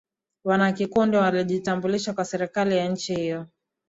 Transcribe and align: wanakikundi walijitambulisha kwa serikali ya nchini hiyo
wanakikundi 0.45 1.17
walijitambulisha 1.17 2.13
kwa 2.13 2.25
serikali 2.25 2.77
ya 2.77 2.87
nchini 2.87 3.21
hiyo 3.21 3.45